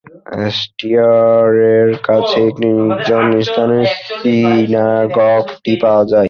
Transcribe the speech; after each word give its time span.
অ্যাস্টোরিয়ার 0.31 1.53
কাছে 2.07 2.39
একটি 2.49 2.67
নির্জন 2.77 3.25
স্থানে 3.47 3.79
সিনাগগটি 4.17 5.73
পাওয়া 5.83 6.03
যায়। 6.05 6.19